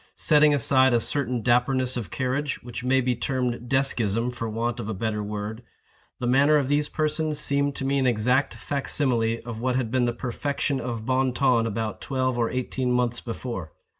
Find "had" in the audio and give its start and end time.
9.75-9.91